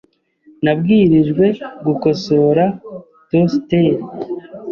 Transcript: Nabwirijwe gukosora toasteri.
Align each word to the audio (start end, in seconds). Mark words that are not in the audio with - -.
Nabwirijwe 0.63 1.45
gukosora 1.85 2.65
toasteri. 3.29 3.95